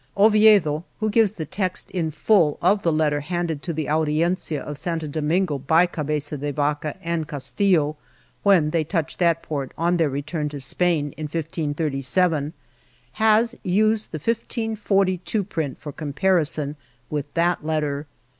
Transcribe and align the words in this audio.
Oviedo, 0.17 0.83
who 0.99 1.11
gives 1.11 1.33
the 1.33 1.45
text 1.45 1.91
in 1.91 2.09
full 2.09 2.57
of 2.59 2.81
the 2.81 2.91
Letter 2.91 3.19
handed 3.19 3.61
to 3.61 3.71
the 3.71 3.87
Audiencia 3.87 4.59
of 4.59 4.79
Santo 4.79 5.05
Domingo 5.05 5.59
by 5.59 5.85
Cabeza 5.85 6.39
de 6.39 6.51
Vaca 6.51 6.97
and 7.03 7.27
Castillo 7.27 7.97
when 8.41 8.71
they 8.71 8.83
touched 8.83 9.19
that 9.19 9.43
port 9.43 9.71
on 9.77 9.97
their 9.97 10.09
return 10.09 10.49
to 10.49 10.59
Spain, 10.59 11.11
in 11.17 11.25
1537, 11.25 12.53
has 13.11 13.55
used 13.61 14.11
the 14.11 14.15
1542 14.17 15.43
print 15.43 15.79
for 15.79 15.91
comparison 15.91 16.77
with 17.11 17.31
that 17.35 17.63
letter. 17.63 18.07